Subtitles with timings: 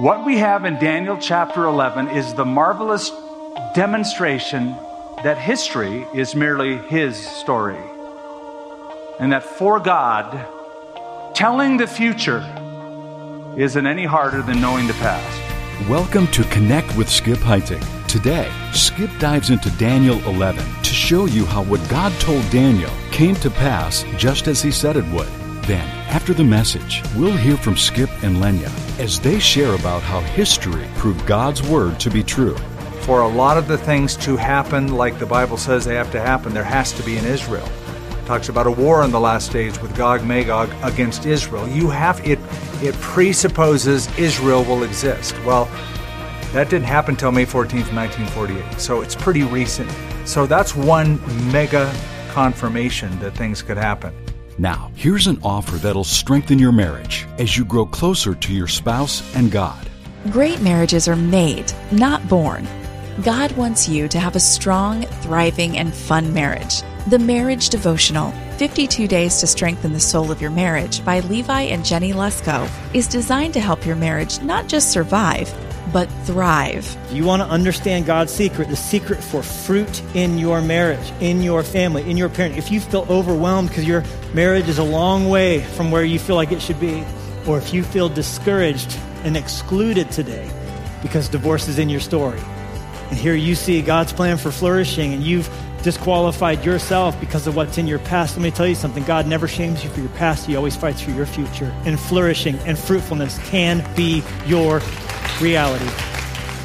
[0.00, 3.12] What we have in Daniel chapter 11 is the marvelous
[3.74, 4.74] demonstration
[5.22, 7.76] that history is merely his story.
[9.18, 10.46] And that for God,
[11.34, 12.40] telling the future
[13.58, 15.86] isn't any harder than knowing the past.
[15.86, 17.84] Welcome to Connect with Skip Heitzig.
[18.08, 23.34] Today, Skip dives into Daniel 11 to show you how what God told Daniel came
[23.34, 25.28] to pass just as he said it would.
[25.70, 30.18] Then, after the message, we'll hear from Skip and Lenya as they share about how
[30.18, 32.56] history proved God's word to be true.
[33.02, 36.20] For a lot of the things to happen, like the Bible says they have to
[36.20, 37.68] happen, there has to be an Israel.
[38.20, 41.68] It talks about a war in the last days with Gog Magog against Israel.
[41.68, 42.40] You have it
[42.82, 45.36] it presupposes Israel will exist.
[45.44, 45.66] Well,
[46.52, 48.80] that didn't happen until May 14th, 1948.
[48.80, 49.88] So it's pretty recent.
[50.24, 51.20] So that's one
[51.52, 51.94] mega
[52.30, 54.12] confirmation that things could happen.
[54.60, 59.22] Now, here's an offer that'll strengthen your marriage as you grow closer to your spouse
[59.34, 59.88] and God.
[60.30, 62.68] Great marriages are made, not born.
[63.24, 66.82] God wants you to have a strong, thriving, and fun marriage.
[67.08, 71.82] The Marriage Devotional 52 Days to Strengthen the Soul of Your Marriage by Levi and
[71.82, 75.50] Jennie Lusko is designed to help your marriage not just survive,
[75.92, 76.96] but thrive.
[77.10, 81.62] You want to understand God's secret, the secret for fruit in your marriage, in your
[81.62, 82.56] family, in your parent.
[82.56, 86.36] If you feel overwhelmed because your marriage is a long way from where you feel
[86.36, 87.04] like it should be,
[87.46, 90.50] or if you feel discouraged and excluded today
[91.02, 92.40] because divorce is in your story,
[93.10, 95.50] and here you see God's plan for flourishing, and you've
[95.82, 98.36] disqualified yourself because of what's in your past.
[98.36, 101.00] Let me tell you something God never shames you for your past, He always fights
[101.00, 101.74] for your future.
[101.84, 104.80] And flourishing and fruitfulness can be your
[105.40, 105.88] reality.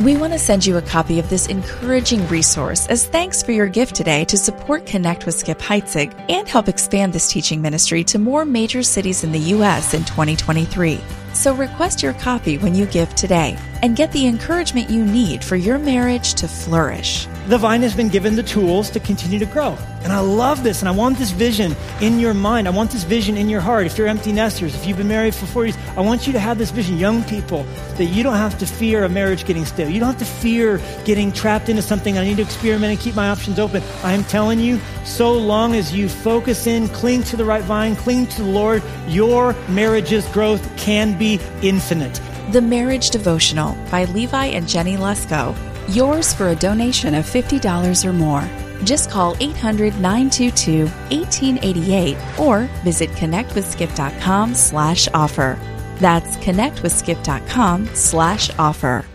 [0.04, 3.68] We want to send you a copy of this encouraging resource as thanks for your
[3.68, 8.20] gift today to support Connect with Skip Heitzig and help expand this teaching ministry to
[8.20, 9.94] more major cities in the U.S.
[9.94, 11.00] in 2023.
[11.36, 15.58] So request your copy when you give today and get the encouragement you need for
[15.58, 17.28] your marriage to flourish.
[17.48, 19.78] The vine has been given the tools to continue to grow.
[20.02, 22.68] And I love this, and I want this vision in your mind.
[22.68, 23.86] I want this vision in your heart.
[23.86, 26.40] If you're empty nesters, if you've been married for four years, I want you to
[26.40, 27.64] have this vision, young people,
[27.98, 29.90] that you don't have to fear a marriage getting stale.
[29.90, 32.18] You don't have to fear getting trapped into something.
[32.18, 33.84] I need to experiment and keep my options open.
[34.04, 37.96] I am telling you, so long as you focus in, cling to the right vine,
[37.96, 41.25] cling to the Lord, your marriage's growth can be
[41.62, 42.22] infinite.
[42.52, 45.56] The Marriage Devotional by Levi and Jennie Lusko.
[45.94, 48.48] Yours for a donation of $50 or more.
[48.84, 55.60] Just call 800 922 1888 or visit connectwithskip.com slash offer.
[55.98, 59.06] That's connectwithskip.com slash offer.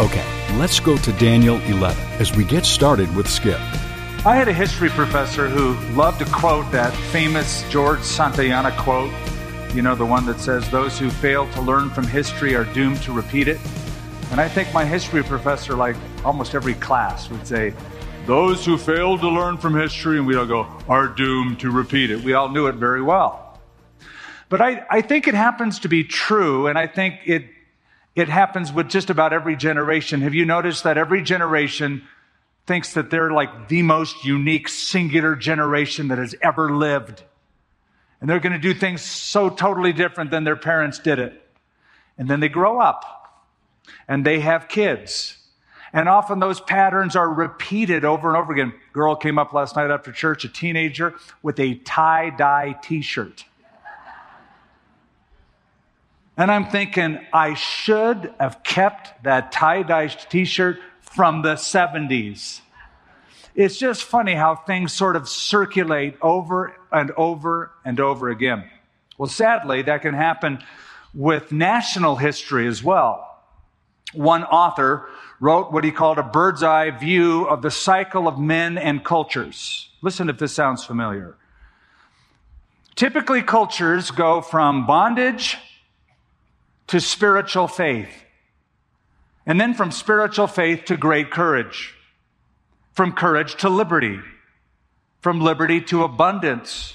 [0.00, 0.24] Okay,
[0.58, 3.60] let's go to Daniel 11 as we get started with Skip.
[4.26, 9.12] I had a history professor who loved to quote that famous George Santayana quote.
[9.74, 13.02] You know, the one that says, Those who fail to learn from history are doomed
[13.02, 13.58] to repeat it.
[14.30, 17.74] And I think my history professor, like almost every class, would say,
[18.24, 22.12] Those who fail to learn from history, and we all go, are doomed to repeat
[22.12, 22.22] it.
[22.22, 23.58] We all knew it very well.
[24.48, 27.44] But I, I think it happens to be true, and I think it,
[28.14, 30.20] it happens with just about every generation.
[30.20, 32.04] Have you noticed that every generation
[32.64, 37.24] thinks that they're like the most unique, singular generation that has ever lived?
[38.24, 41.46] And they're going to do things so totally different than their parents did it.
[42.16, 43.44] And then they grow up
[44.08, 45.36] and they have kids.
[45.92, 48.72] And often those patterns are repeated over and over again.
[48.94, 53.44] Girl came up last night after church, a teenager with a tie dye t shirt.
[56.38, 62.62] And I'm thinking, I should have kept that tie dye t shirt from the 70s.
[63.54, 68.68] It's just funny how things sort of circulate over and over and over again.
[69.16, 70.62] Well, sadly, that can happen
[71.12, 73.34] with national history as well
[74.14, 75.08] one author
[75.40, 79.90] wrote what he called a bird's eye view of the cycle of men and cultures.
[80.02, 81.36] Listen if this sounds familiar.
[82.94, 85.58] Typically, cultures go from bondage
[86.86, 88.24] to spiritual faith,
[89.46, 91.94] and then from spiritual faith to great courage,
[92.94, 94.20] from courage to liberty,
[95.20, 96.94] from liberty to abundance,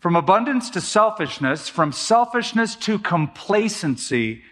[0.00, 4.42] from abundance to selfishness, from selfishness to complacency,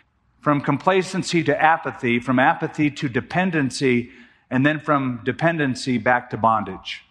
[0.40, 4.10] from complacency to apathy, from apathy to dependency,
[4.50, 7.02] and then from dependency back to bondage.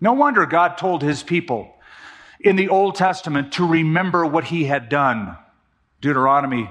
[0.00, 1.74] No wonder God told his people
[2.40, 5.36] in the Old Testament to remember what he had done.
[6.00, 6.68] Deuteronomy,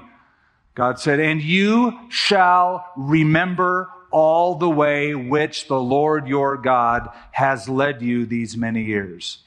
[0.74, 7.68] God said, And you shall remember all the way which the Lord your God has
[7.68, 9.38] led you these many years.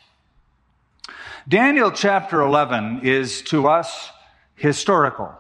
[1.48, 4.10] Daniel chapter 11 is to us
[4.56, 5.34] historical.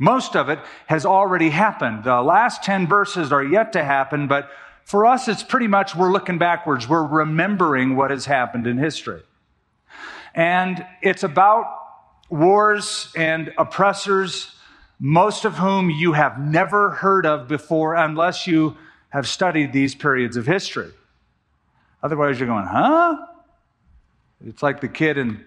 [0.00, 0.58] Most of it
[0.88, 2.02] has already happened.
[2.02, 4.50] The last 10 verses are yet to happen, but
[4.82, 6.88] for us, it's pretty much we're looking backwards.
[6.88, 9.22] We're remembering what has happened in history.
[10.34, 11.66] And it's about
[12.28, 14.56] wars and oppressors,
[15.00, 18.76] most of whom you have never heard of before unless you
[19.08, 20.92] have studied these periods of history.
[22.02, 23.16] Otherwise, you're going, huh?
[24.46, 25.44] It's like the kid in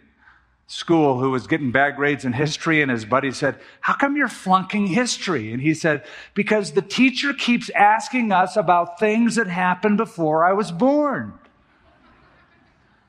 [0.65, 4.27] school who was getting bad grades in history, and his buddy said, How come you're
[4.27, 5.53] flunking history?
[5.53, 6.03] And he said,
[6.33, 11.33] Because the teacher keeps asking us about things that happened before I was born.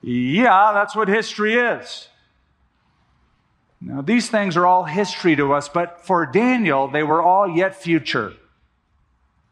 [0.02, 2.08] yeah, that's what history is.
[3.86, 7.76] Now, these things are all history to us, but for Daniel, they were all yet
[7.76, 8.32] future.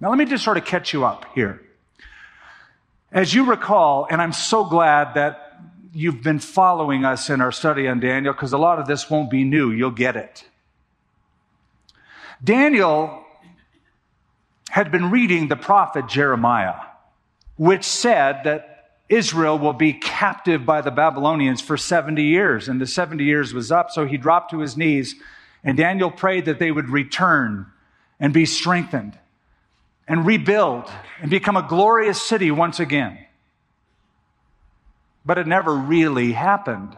[0.00, 1.60] Now, let me just sort of catch you up here.
[3.12, 5.60] As you recall, and I'm so glad that
[5.92, 9.30] you've been following us in our study on Daniel because a lot of this won't
[9.30, 9.70] be new.
[9.70, 10.44] You'll get it.
[12.42, 13.22] Daniel
[14.70, 16.80] had been reading the prophet Jeremiah,
[17.56, 18.71] which said that
[19.12, 22.66] Israel will be captive by the Babylonians for 70 years.
[22.66, 25.14] And the 70 years was up, so he dropped to his knees,
[25.62, 27.66] and Daniel prayed that they would return
[28.18, 29.18] and be strengthened
[30.08, 33.18] and rebuild and become a glorious city once again.
[35.26, 36.96] But it never really happened.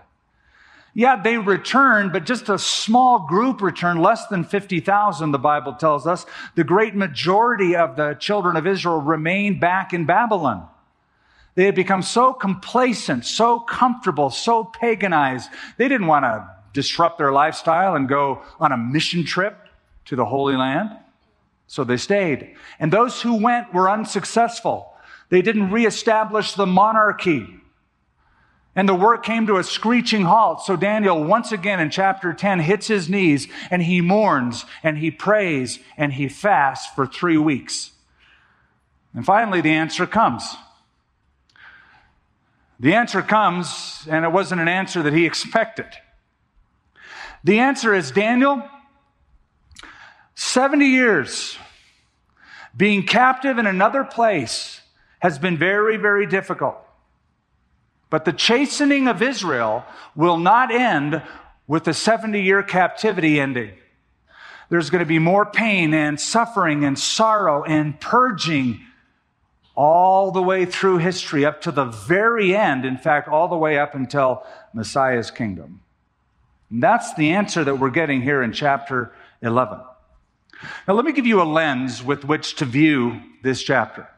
[0.95, 6.07] Yeah, they returned, but just a small group returned, less than 50,000, the Bible tells
[6.07, 6.25] us.
[6.55, 10.69] The great majority of the children of Israel remained back in Babylon.
[11.55, 15.49] They had become so complacent, so comfortable, so paganized.
[15.77, 19.57] They didn't want to disrupt their lifestyle and go on a mission trip
[20.07, 20.91] to the Holy Land.
[21.67, 22.57] So they stayed.
[22.79, 24.93] And those who went were unsuccessful.
[25.31, 27.47] They didn't reestablish the monarchy.
[28.77, 30.63] And the work came to a screeching halt.
[30.63, 35.13] So Daniel, once again in chapter 10, hits his knees and he mourns and he
[35.13, 37.93] prays and he fasts for three weeks.
[39.15, 40.57] And finally, the answer comes.
[42.81, 45.87] The answer comes, and it wasn't an answer that he expected.
[47.45, 48.69] The answer is Daniel,
[50.35, 51.59] 70 years
[52.77, 54.81] being captive in another place
[55.21, 56.77] has been very, very difficult.
[58.11, 59.85] But the chastening of Israel
[60.15, 61.23] will not end
[61.67, 63.73] with the 70 year captivity ending.
[64.69, 68.81] There's going to be more pain and suffering and sorrow and purging
[69.75, 72.85] all the way through history up to the very end.
[72.85, 75.81] In fact, all the way up until Messiah's kingdom.
[76.71, 79.13] And that's the answer that we're getting here in chapter
[79.43, 79.81] 11.
[80.89, 84.09] Now, let me give you a lens with which to view this chapter.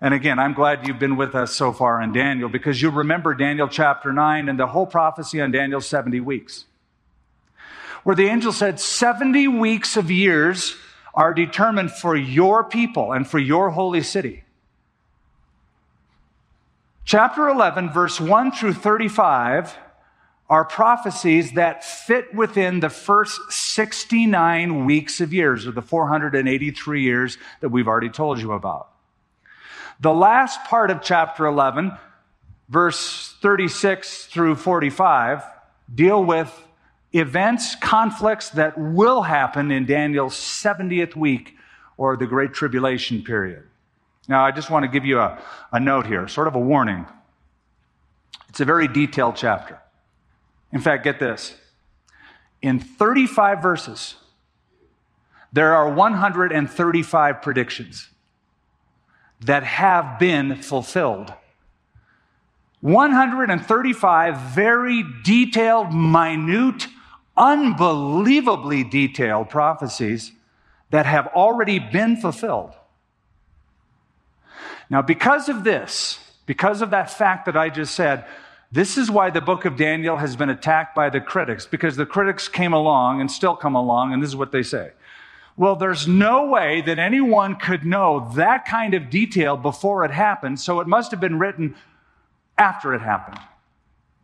[0.00, 3.34] And again, I'm glad you've been with us so far in Daniel because you remember
[3.34, 6.64] Daniel chapter 9 and the whole prophecy on Daniel's 70 weeks,
[8.02, 10.74] where the angel said 70 weeks of years
[11.14, 14.42] are determined for your people and for your holy city.
[17.04, 19.76] Chapter 11, verse 1 through 35
[20.48, 27.38] are prophecies that fit within the first 69 weeks of years, or the 483 years
[27.60, 28.88] that we've already told you about.
[29.98, 31.92] The last part of chapter 11,
[32.68, 35.42] verse 36 through 45,
[35.92, 36.66] deal with
[37.12, 41.56] events, conflicts that will happen in Daniel's 70th week
[41.96, 43.64] or the Great Tribulation period.
[44.32, 45.38] Now, I just want to give you a,
[45.72, 47.04] a note here, sort of a warning.
[48.48, 49.78] It's a very detailed chapter.
[50.72, 51.54] In fact, get this.
[52.62, 54.14] In 35 verses,
[55.52, 58.08] there are 135 predictions
[59.40, 61.34] that have been fulfilled.
[62.80, 66.86] 135 very detailed, minute,
[67.36, 70.32] unbelievably detailed prophecies
[70.88, 72.72] that have already been fulfilled.
[74.92, 78.26] Now, because of this, because of that fact that I just said,
[78.70, 82.04] this is why the book of Daniel has been attacked by the critics, because the
[82.04, 84.90] critics came along and still come along, and this is what they say.
[85.56, 90.60] Well, there's no way that anyone could know that kind of detail before it happened,
[90.60, 91.74] so it must have been written
[92.58, 93.40] after it happened.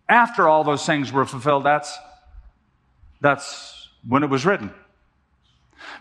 [0.07, 1.97] After all those things were fulfilled, that's,
[3.23, 4.71] that's when it was written.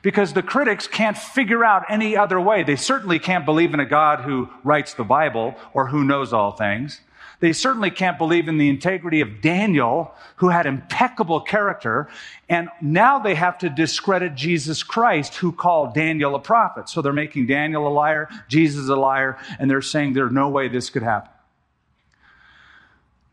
[0.02, 2.64] Because the critics can't figure out any other way.
[2.64, 6.52] They certainly can't believe in a God who writes the Bible or who knows all
[6.52, 7.02] things.
[7.40, 12.10] They certainly can't believe in the integrity of Daniel, who had impeccable character.
[12.50, 16.90] And now they have to discredit Jesus Christ, who called Daniel a prophet.
[16.90, 20.68] So they're making Daniel a liar, Jesus a liar, and they're saying there's no way
[20.68, 21.30] this could happen.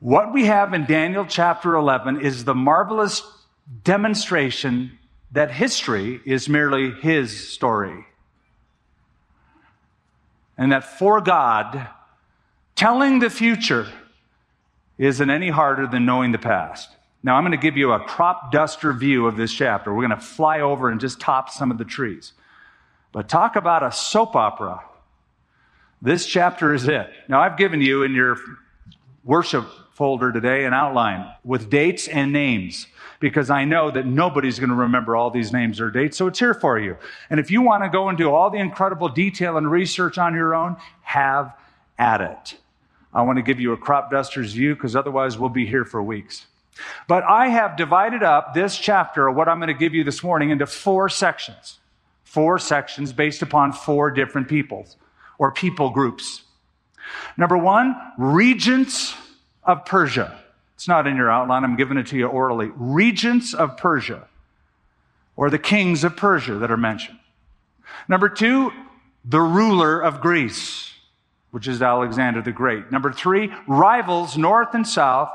[0.01, 3.23] What we have in Daniel chapter 11 is the marvelous
[3.85, 4.99] demonstration
[5.35, 8.07] that history is merely his story.
[10.57, 11.89] And that for God,
[12.77, 13.89] telling the future
[14.97, 16.89] isn't any harder than knowing the past.
[17.25, 19.93] Now, I'm going to give you a crop duster view of this chapter.
[19.93, 22.33] We're going to fly over and just top some of the trees.
[23.11, 24.85] But talk about a soap opera.
[26.01, 27.11] This chapter is it.
[27.29, 28.37] Now, I've given you in your
[29.25, 32.87] worship folder today an outline with dates and names
[33.25, 36.39] because I know that nobody's going to remember all these names or dates, so it's
[36.39, 36.99] here for you.
[37.31, 40.35] And if you want to go and do all the incredible detail and research on
[40.35, 41.57] your own, have
[41.99, 42.59] at it.
[43.15, 46.03] I want to give you a crop duster's view because otherwise we'll be here for
[46.03, 46.49] weeks.
[47.09, 50.51] But I have divided up this chapter, what I'm going to give you this morning,
[50.51, 51.79] into four sections.
[52.25, 54.99] Four sections based upon four different peoples
[55.39, 56.43] or people groups.
[57.39, 59.15] Number one, regents
[59.63, 60.44] of Persia.
[60.75, 62.71] It's not in your outline, I'm giving it to you orally.
[62.75, 64.29] Regents of Persia,
[65.37, 67.19] or the kings of Persia that are mentioned.
[68.09, 68.73] Number two,
[69.25, 70.93] the ruler of Greece,
[71.51, 72.91] which is Alexander the Great.
[72.91, 75.31] Number three, rivals north and south.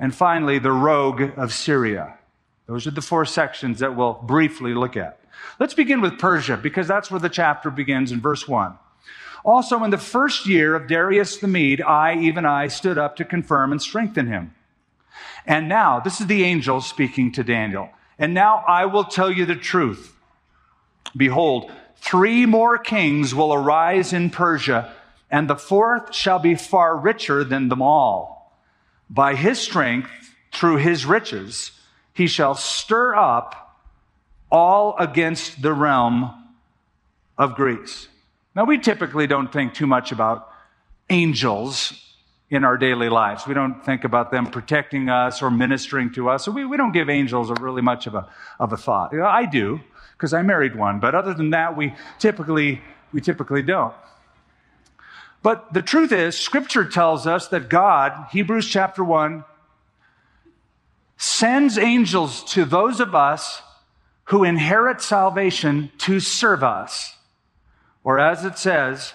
[0.00, 2.18] And finally, the rogue of Syria.
[2.66, 5.20] Those are the four sections that we'll briefly look at.
[5.60, 8.76] Let's begin with Persia because that's where the chapter begins in verse 1.
[9.44, 13.24] Also, in the first year of Darius the Mede, I, even I, stood up to
[13.26, 14.54] confirm and strengthen him.
[15.46, 17.90] And now, this is the angel speaking to Daniel.
[18.18, 20.16] And now I will tell you the truth.
[21.14, 24.94] Behold, three more kings will arise in Persia,
[25.30, 28.56] and the fourth shall be far richer than them all.
[29.10, 30.10] By his strength,
[30.52, 31.72] through his riches,
[32.14, 33.78] he shall stir up
[34.50, 36.32] all against the realm
[37.36, 38.08] of Greece.
[38.54, 40.48] Now, we typically don't think too much about
[41.10, 42.00] angels
[42.50, 43.46] in our daily lives.
[43.46, 46.44] We don't think about them protecting us or ministering to us.
[46.44, 48.28] So we, we don't give angels a really much of a,
[48.60, 49.12] of a thought.
[49.12, 49.80] You know, I do,
[50.12, 51.00] because I married one.
[51.00, 52.80] But other than that, we typically,
[53.12, 53.94] we typically don't.
[55.42, 59.44] But the truth is, Scripture tells us that God, Hebrews chapter 1,
[61.16, 63.62] sends angels to those of us
[64.24, 67.16] who inherit salvation to serve us
[68.04, 69.14] or as it says,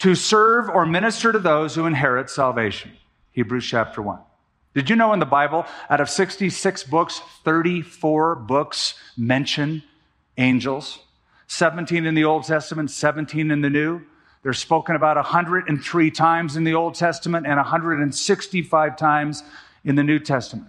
[0.00, 2.90] to serve or minister to those who inherit salvation.
[3.30, 4.18] Hebrews chapter 1.
[4.74, 9.82] Did you know in the Bible, out of 66 books, 34 books mention
[10.36, 10.98] angels?
[11.46, 14.00] 17 in the Old Testament, 17 in the New.
[14.42, 19.44] They're spoken about 103 times in the Old Testament and 165 times
[19.84, 20.68] in the New Testament.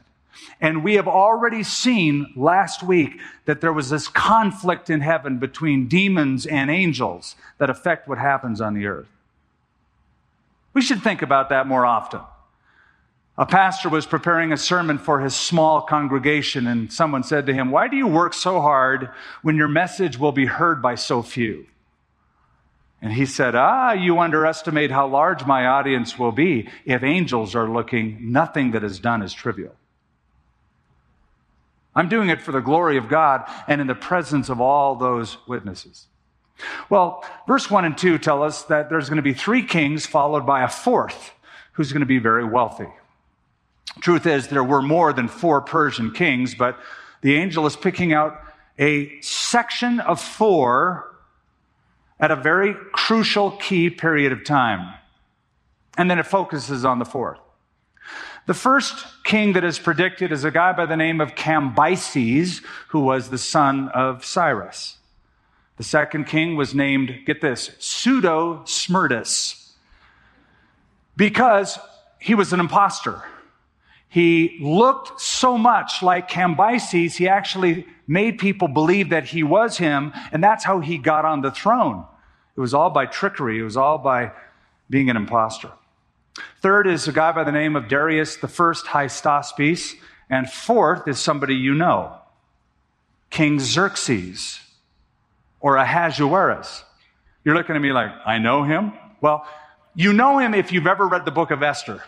[0.60, 5.88] And we have already seen last week that there was this conflict in heaven between
[5.88, 9.10] demons and angels that affect what happens on the earth.
[10.74, 12.22] We should think about that more often.
[13.38, 17.72] A pastor was preparing a sermon for his small congregation, and someone said to him,
[17.72, 19.10] Why do you work so hard
[19.42, 21.66] when your message will be heard by so few?
[23.02, 26.70] And he said, Ah, you underestimate how large my audience will be.
[26.86, 29.76] If angels are looking, nothing that is done is trivial.
[31.96, 35.38] I'm doing it for the glory of God and in the presence of all those
[35.48, 36.08] witnesses.
[36.90, 40.46] Well, verse 1 and 2 tell us that there's going to be three kings followed
[40.46, 41.32] by a fourth
[41.74, 42.88] who's going to be very wealthy.
[44.02, 46.80] Truth is, there were more than four Persian kings, but
[47.22, 48.40] the angel is picking out
[48.80, 51.16] a section of four
[52.20, 54.94] at a very crucial key period of time.
[55.98, 57.40] And then it focuses on the fourth.
[58.46, 63.00] The first king that is predicted is a guy by the name of Cambyses, who
[63.00, 64.98] was the son of Cyrus.
[65.78, 69.72] The second king was named, get this, Pseudo Smerdis,
[71.16, 71.80] because
[72.20, 73.24] he was an impostor.
[74.10, 80.12] He looked so much like Cambyses, he actually made people believe that he was him,
[80.34, 82.06] and that's how he got on the throne.
[82.58, 84.34] It was all by trickery, it was all by
[84.90, 85.72] being an impostor.
[86.62, 89.96] Third is a guy by the name of Darius the First Hystaspes.
[90.30, 92.18] And fourth is somebody you know,
[93.30, 94.60] King Xerxes
[95.60, 96.84] or Ahasuerus.
[97.44, 98.94] You're looking at me like, I know him?
[99.22, 99.46] Well,
[99.96, 102.04] you know him if you've ever read the book of Esther.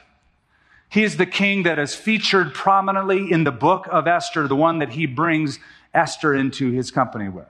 [0.89, 4.89] He's the king that is featured prominently in the book of Esther, the one that
[4.89, 5.59] he brings
[5.93, 7.47] Esther into his company with.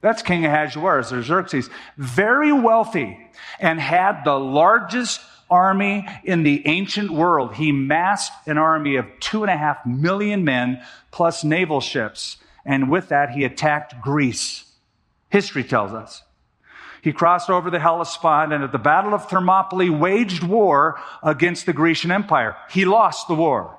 [0.00, 1.70] That's King Ahasuerus or Xerxes.
[1.96, 3.18] Very wealthy
[3.60, 5.20] and had the largest
[5.52, 7.54] army in the ancient world.
[7.54, 12.38] He massed an army of two and a half million men plus naval ships.
[12.64, 14.64] And with that, he attacked Greece.
[15.28, 16.22] History tells us.
[17.02, 21.72] He crossed over the Hellespont and at the Battle of Thermopylae waged war against the
[21.72, 22.56] Grecian Empire.
[22.70, 23.76] He lost the war.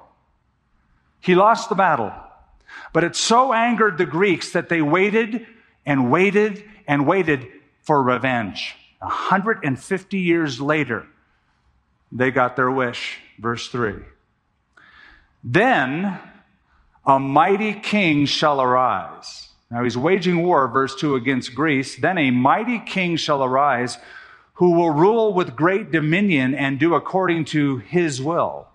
[1.21, 2.11] He lost the battle.
[2.91, 5.47] But it so angered the Greeks that they waited
[5.85, 7.47] and waited and waited
[7.81, 8.75] for revenge.
[8.99, 11.05] 150 years later,
[12.13, 13.19] they got their wish.
[13.39, 13.95] Verse 3.
[15.43, 16.19] Then
[17.05, 19.49] a mighty king shall arise.
[19.69, 21.95] Now he's waging war, verse 2, against Greece.
[21.97, 23.97] Then a mighty king shall arise
[24.53, 28.67] who will rule with great dominion and do according to his will.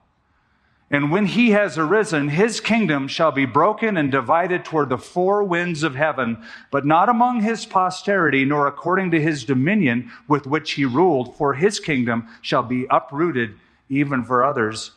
[0.90, 5.44] And when he has arisen, his kingdom shall be broken and divided toward the four
[5.44, 10.72] winds of heaven, but not among his posterity, nor according to his dominion with which
[10.72, 13.54] he ruled, for his kingdom shall be uprooted
[13.90, 14.92] even for others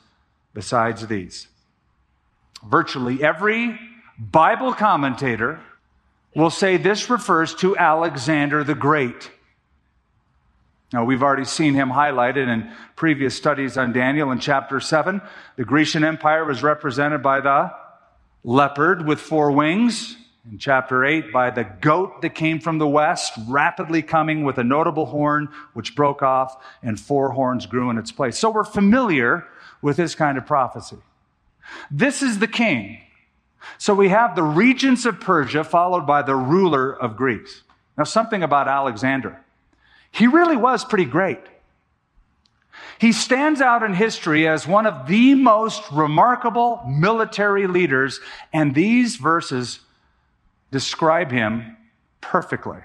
[0.53, 1.47] besides these.
[2.65, 3.77] Virtually every
[4.17, 5.59] Bible commentator
[6.35, 9.31] will say this refers to Alexander the Great.
[10.93, 15.21] Now, we've already seen him highlighted in previous studies on Daniel in chapter 7.
[15.55, 17.71] The Grecian Empire was represented by the
[18.43, 20.17] leopard with four wings.
[20.51, 24.63] In chapter 8, by the goat that came from the west, rapidly coming with a
[24.63, 28.39] notable horn which broke off, and four horns grew in its place.
[28.39, 29.45] So we're familiar
[29.83, 30.97] with this kind of prophecy.
[31.91, 32.99] This is the king.
[33.77, 37.61] So we have the regents of Persia followed by the ruler of Greece.
[37.95, 39.39] Now, something about Alexander.
[40.11, 41.39] He really was pretty great.
[42.99, 48.19] He stands out in history as one of the most remarkable military leaders,
[48.53, 49.79] and these verses
[50.71, 51.77] describe him
[52.21, 52.79] perfectly.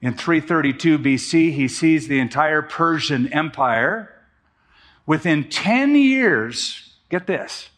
[0.00, 4.12] In 332 BC, he sees the entire Persian Empire.
[5.06, 7.70] Within 10 years, get this,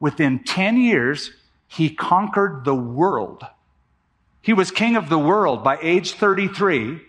[0.00, 1.32] within 10 years,
[1.68, 3.44] he conquered the world.
[4.40, 7.02] He was king of the world by age 33.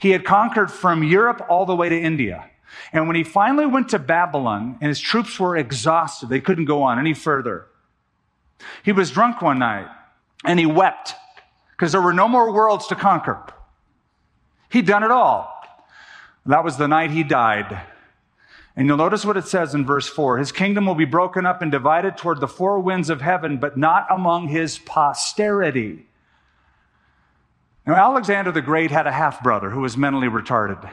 [0.00, 2.48] He had conquered from Europe all the way to India.
[2.92, 6.82] And when he finally went to Babylon and his troops were exhausted, they couldn't go
[6.82, 7.66] on any further.
[8.82, 9.88] He was drunk one night
[10.44, 11.14] and he wept
[11.72, 13.44] because there were no more worlds to conquer.
[14.70, 15.52] He'd done it all.
[16.46, 17.82] That was the night he died.
[18.76, 21.60] And you'll notice what it says in verse 4 His kingdom will be broken up
[21.60, 26.06] and divided toward the four winds of heaven, but not among his posterity.
[27.90, 30.88] Now, Alexander the Great had a half brother who was mentally retarded.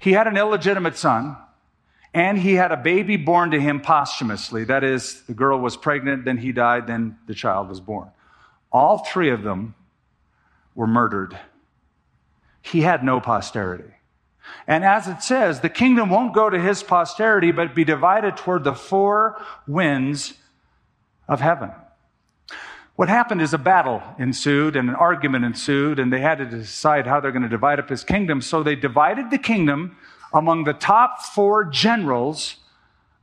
[0.00, 1.36] He had an illegitimate son,
[2.14, 4.64] and he had a baby born to him posthumously.
[4.64, 8.08] That is, the girl was pregnant, then he died, then the child was born.
[8.72, 9.74] All three of them
[10.74, 11.38] were murdered.
[12.62, 13.92] He had no posterity.
[14.66, 18.64] And as it says, the kingdom won't go to his posterity, but be divided toward
[18.64, 20.32] the four winds
[21.28, 21.72] of heaven.
[22.98, 27.06] What happened is a battle ensued and an argument ensued, and they had to decide
[27.06, 28.40] how they're going to divide up his kingdom.
[28.40, 29.96] So they divided the kingdom
[30.34, 32.56] among the top four generals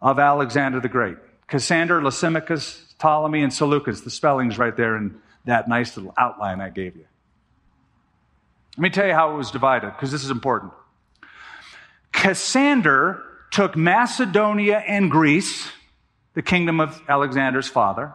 [0.02, 1.18] of Alexander the Great
[1.50, 4.00] Cassander, Lysimachus, Ptolemy, and Seleucus.
[4.00, 7.04] The spelling's right there in that nice little outline I gave you.
[8.78, 10.72] Let me tell you how it was divided, because this is important.
[12.14, 15.70] Cassander took Macedonia and Greece,
[16.34, 18.14] the kingdom of Alexander's father.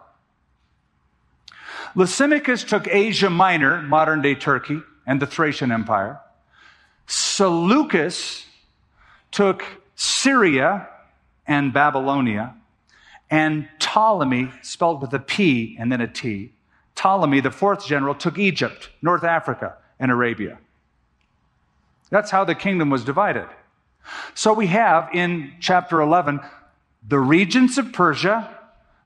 [1.95, 6.21] Lysimachus took Asia Minor, modern day Turkey, and the Thracian Empire.
[7.07, 8.47] Seleucus
[9.31, 9.65] took
[9.97, 10.89] Syria
[11.47, 12.55] and Babylonia.
[13.31, 16.53] And Ptolemy, spelled with a P and then a T,
[16.95, 20.59] Ptolemy, the fourth general, took Egypt, North Africa, and Arabia.
[22.11, 23.47] That's how the kingdom was divided.
[24.35, 26.41] So we have in chapter 11
[27.07, 28.59] the regents of Persia,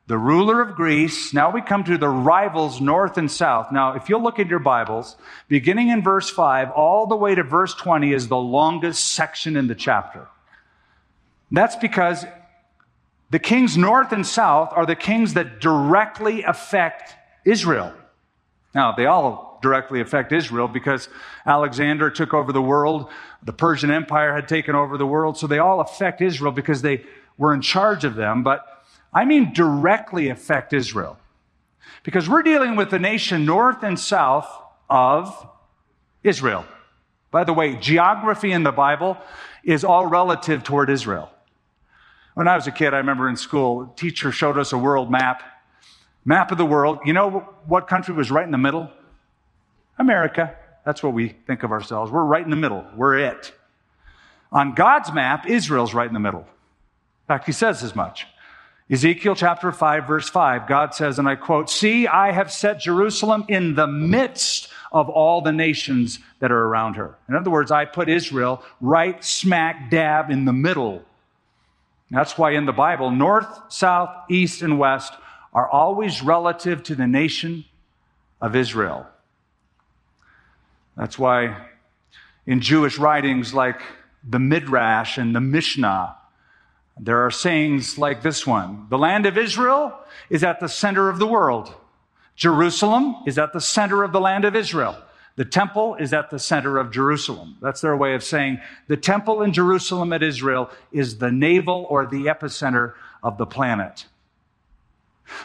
[0.06, 1.32] the ruler of Greece.
[1.32, 3.72] Now we come to the rivals north and south.
[3.72, 5.16] Now, if you'll look at your Bibles,
[5.48, 9.66] beginning in verse 5 all the way to verse 20 is the longest section in
[9.66, 10.28] the chapter.
[11.50, 12.26] That's because
[13.30, 17.14] the kings north and south are the kings that directly affect
[17.44, 17.92] Israel.
[18.74, 21.08] Now, they all directly affect Israel because
[21.46, 23.08] Alexander took over the world,
[23.42, 27.04] the Persian Empire had taken over the world, so they all affect Israel because they
[27.38, 28.42] were in charge of them.
[28.42, 28.66] But
[29.14, 31.18] I mean directly affect Israel.
[32.02, 34.48] Because we're dealing with the nation north and south
[34.90, 35.48] of
[36.22, 36.64] Israel.
[37.30, 39.16] By the way, geography in the Bible
[39.62, 41.30] is all relative toward Israel.
[42.34, 45.10] When I was a kid, I remember in school, a teacher showed us a world
[45.10, 45.42] map,
[46.24, 46.98] map of the world.
[47.04, 48.90] You know what country was right in the middle?
[49.98, 50.56] America.
[50.84, 52.10] That's what we think of ourselves.
[52.10, 52.84] We're right in the middle.
[52.96, 53.52] We're it.
[54.52, 56.40] On God's map, Israel's right in the middle.
[56.40, 58.26] In fact, he says as much.
[58.90, 63.46] Ezekiel chapter 5, verse 5, God says, and I quote, See, I have set Jerusalem
[63.48, 67.16] in the midst of all the nations that are around her.
[67.28, 71.02] In other words, I put Israel right smack dab in the middle.
[72.10, 75.14] That's why in the Bible, north, south, east, and west
[75.54, 77.64] are always relative to the nation
[78.40, 79.06] of Israel.
[80.96, 81.68] That's why
[82.46, 83.80] in Jewish writings like
[84.22, 86.16] the Midrash and the Mishnah,
[86.98, 89.98] there are sayings like this one The land of Israel
[90.30, 91.74] is at the center of the world.
[92.36, 94.96] Jerusalem is at the center of the land of Israel.
[95.36, 97.56] The temple is at the center of Jerusalem.
[97.60, 102.06] That's their way of saying the temple in Jerusalem at Israel is the navel or
[102.06, 104.06] the epicenter of the planet.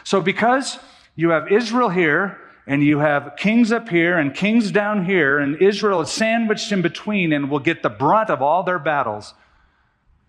[0.04, 0.78] So, because
[1.16, 5.60] you have Israel here and you have kings up here and kings down here, and
[5.60, 9.34] Israel is sandwiched in between and will get the brunt of all their battles,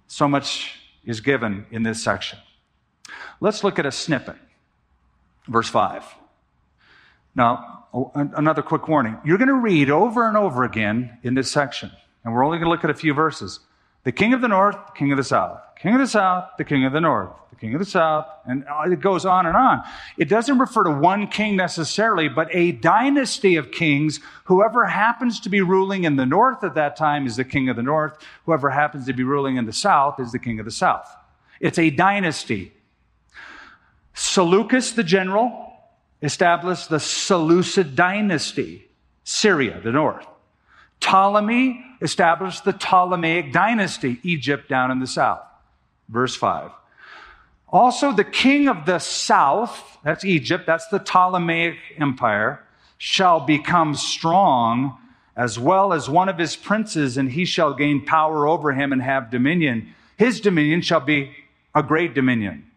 [0.08, 2.40] so much is given in this section.
[3.40, 4.36] Let's look at a snippet.
[5.48, 6.04] Verse 5.
[7.36, 7.86] Now,
[8.16, 9.18] another quick warning.
[9.26, 11.92] You're going to read over and over again in this section,
[12.24, 13.60] and we're only going to look at a few verses.
[14.04, 15.60] The king of the north, the king of the south.
[15.80, 17.30] King of the south, the king of the north.
[17.50, 19.84] The king of the south, and it goes on and on.
[20.18, 24.20] It doesn't refer to one king necessarily, but a dynasty of kings.
[24.46, 27.76] Whoever happens to be ruling in the north at that time is the king of
[27.76, 28.18] the north.
[28.46, 31.08] Whoever happens to be ruling in the south is the king of the south.
[31.60, 32.74] It's a dynasty.
[34.14, 35.74] Seleucus the general,
[36.22, 38.88] established the Seleucid dynasty,
[39.24, 40.26] Syria, the north.
[41.02, 45.42] Ptolemy established the Ptolemaic dynasty, Egypt down in the south.
[46.08, 46.72] Verse 5.
[47.68, 52.64] Also, the king of the south, that's Egypt, that's the Ptolemaic empire,
[52.98, 54.98] shall become strong,
[55.36, 59.02] as well as one of his princes, and he shall gain power over him and
[59.02, 59.94] have dominion.
[60.18, 61.32] His dominion shall be
[61.74, 62.70] a great dominion.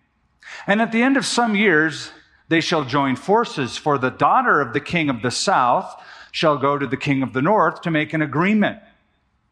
[0.66, 2.10] And at the end of some years,
[2.48, 6.00] they shall join forces, for the daughter of the king of the south
[6.34, 8.76] shall go to the king of the north to make an agreement.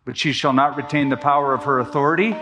[0.04, 2.34] But she shall not retain the power of her authority,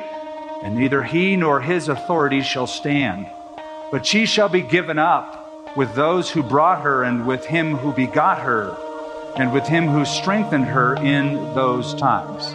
[0.62, 3.26] and neither he nor his authority shall stand.
[3.92, 7.92] But she shall be given up with those who brought her, and with him who
[7.92, 8.74] begot her,
[9.36, 12.54] and with him who strengthened her in those times.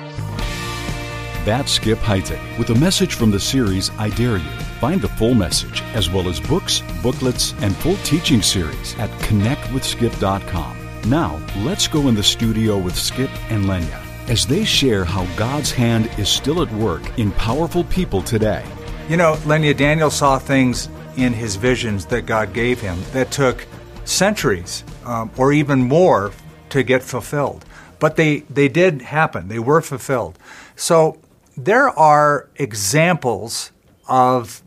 [1.45, 4.49] That's Skip Heitzig with a message from the series I Dare You.
[4.81, 10.84] Find the full message, as well as books, booklets, and full teaching series at connectwithskip.com.
[11.07, 15.71] Now, let's go in the studio with Skip and Lenya as they share how God's
[15.71, 18.65] hand is still at work in powerful people today.
[19.07, 23.67] You know, Lenya, Daniel saw things in his visions that God gave him that took
[24.05, 26.31] centuries um, or even more
[26.69, 27.65] to get fulfilled.
[27.99, 30.39] But they, they did happen, they were fulfilled.
[30.75, 31.19] So
[31.55, 33.71] there are examples
[34.09, 34.63] of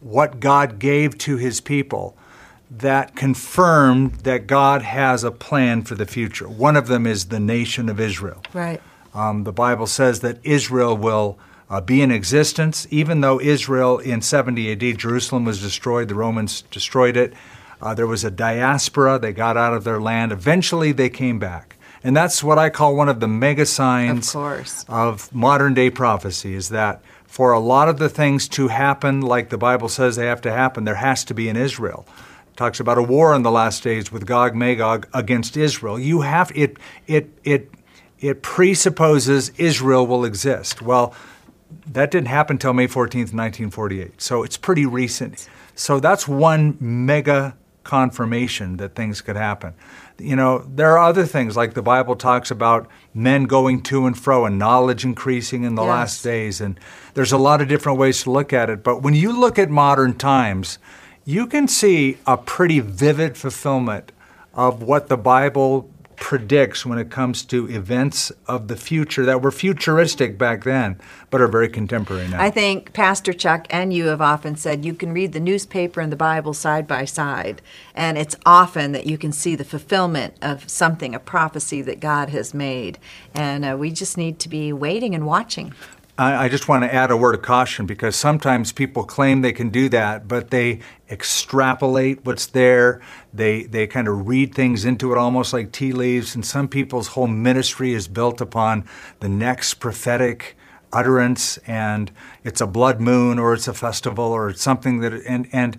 [0.00, 2.16] what God gave to his people
[2.70, 6.48] that confirmed that God has a plan for the future.
[6.48, 8.42] One of them is the nation of Israel.
[8.52, 8.80] Right.
[9.14, 11.38] Um, the Bible says that Israel will
[11.70, 16.62] uh, be in existence, even though Israel in 70 AD, Jerusalem was destroyed, the Romans
[16.70, 17.32] destroyed it.
[17.80, 20.32] Uh, there was a diaspora, they got out of their land.
[20.32, 21.76] Eventually, they came back.
[22.02, 26.54] And that's what I call one of the mega signs of, of modern day prophecy
[26.54, 30.26] is that for a lot of the things to happen, like the Bible says they
[30.26, 32.06] have to happen, there has to be an Israel.
[32.56, 35.98] Talks about a war in the last days with Gog Magog against Israel.
[35.98, 37.70] You have it it it
[38.18, 40.80] it presupposes Israel will exist.
[40.80, 41.14] Well,
[41.86, 44.20] that didn't happen until May 14th, 1948.
[44.22, 45.48] So it's pretty recent.
[45.74, 49.74] So that's one mega confirmation that things could happen
[50.18, 54.18] you know, there are other things like the Bible talks about men going to and
[54.18, 55.88] fro and knowledge increasing in the yes.
[55.88, 56.60] last days.
[56.60, 56.80] And
[57.14, 58.82] there's a lot of different ways to look at it.
[58.82, 60.78] But when you look at modern times,
[61.26, 64.12] you can see a pretty vivid fulfillment
[64.54, 69.50] of what the Bible predicts when it comes to events of the future that were
[69.50, 72.40] futuristic back then, but are very contemporary now.
[72.40, 76.10] I think Pastor Chuck and you have often said you can read the newspaper and
[76.10, 77.60] the Bible side by side,
[77.94, 82.30] and it's often that you can see the fulfillment of something, a prophecy that God
[82.30, 82.98] has made.
[83.34, 85.74] And uh, we just need to be waiting and watching.
[86.18, 89.68] I just want to add a word of caution because sometimes people claim they can
[89.68, 93.02] do that, but they extrapolate what's there.
[93.34, 96.34] They they kind of read things into it almost like tea leaves.
[96.34, 98.86] And some people's whole ministry is built upon
[99.20, 100.56] the next prophetic
[100.90, 102.10] utterance, and
[102.44, 105.78] it's a blood moon or it's a festival or it's something that and and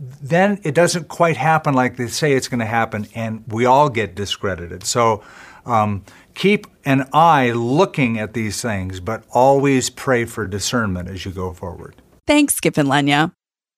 [0.00, 3.90] then it doesn't quite happen like they say it's going to happen, and we all
[3.90, 4.84] get discredited.
[4.84, 5.22] So.
[5.66, 6.04] Um,
[6.38, 11.52] keep an eye looking at these things, but always pray for discernment as you go
[11.52, 12.00] forward.
[12.26, 13.32] Thanks, Skip and Lenya.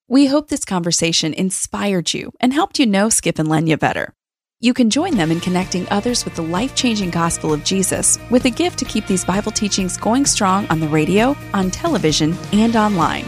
[0.09, 4.13] We hope this conversation inspired you and helped you know Skip and Lenya better.
[4.61, 8.45] You can join them in connecting others with the life changing gospel of Jesus with
[8.45, 12.77] a gift to keep these Bible teachings going strong on the radio, on television, and
[12.77, 13.25] online.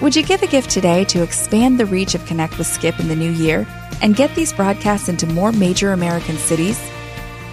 [0.00, 3.08] Would you give a gift today to expand the reach of Connect with Skip in
[3.08, 3.66] the new year
[4.00, 6.78] and get these broadcasts into more major American cities?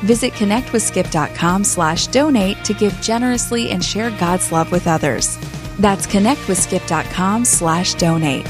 [0.03, 5.37] Visit connectwithskip.com slash donate to give generously and share God's love with others.
[5.79, 8.47] That's connectwithskip.com slash donate.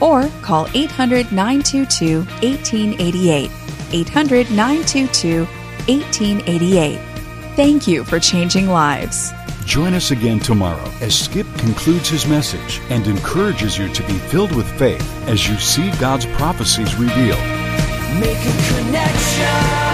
[0.00, 3.50] Or call 800 922 1888.
[3.92, 6.98] 800 922 1888.
[7.54, 9.32] Thank you for changing lives.
[9.66, 14.56] Join us again tomorrow as Skip concludes his message and encourages you to be filled
[14.56, 17.38] with faith as you see God's prophecies revealed.
[18.18, 19.87] Make a connection.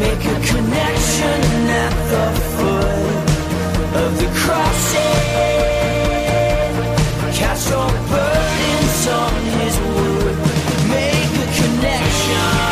[0.00, 3.20] Make a connection at the foot
[4.02, 4.30] of the
[9.08, 9.76] on His.
[10.88, 12.70] Make a connection.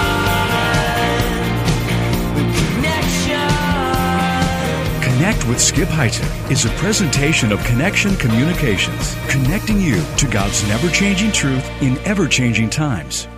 [5.02, 10.88] Connect with Skip Heitzig is a presentation of Connection Communications, connecting you to God's never
[10.88, 13.28] changing truth in ever changing times.